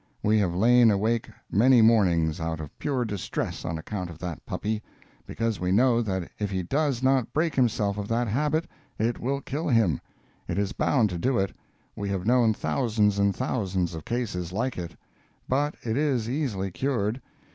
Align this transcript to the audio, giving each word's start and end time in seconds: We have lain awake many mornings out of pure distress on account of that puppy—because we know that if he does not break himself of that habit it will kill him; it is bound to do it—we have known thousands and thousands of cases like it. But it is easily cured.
We 0.23 0.39
have 0.39 0.55
lain 0.55 0.89
awake 0.89 1.29
many 1.51 1.79
mornings 1.83 2.39
out 2.39 2.59
of 2.59 2.75
pure 2.79 3.05
distress 3.05 3.63
on 3.63 3.77
account 3.77 4.09
of 4.09 4.17
that 4.17 4.43
puppy—because 4.47 5.59
we 5.59 5.71
know 5.71 6.01
that 6.01 6.31
if 6.39 6.49
he 6.49 6.63
does 6.63 7.03
not 7.03 7.31
break 7.33 7.53
himself 7.53 7.99
of 7.99 8.07
that 8.07 8.27
habit 8.27 8.65
it 8.97 9.19
will 9.19 9.41
kill 9.41 9.67
him; 9.67 10.01
it 10.47 10.57
is 10.57 10.71
bound 10.73 11.11
to 11.11 11.19
do 11.19 11.37
it—we 11.37 12.09
have 12.09 12.25
known 12.25 12.51
thousands 12.51 13.19
and 13.19 13.35
thousands 13.35 13.93
of 13.93 14.03
cases 14.03 14.51
like 14.51 14.75
it. 14.75 14.95
But 15.47 15.75
it 15.83 15.95
is 15.95 16.27
easily 16.27 16.71
cured. 16.71 17.21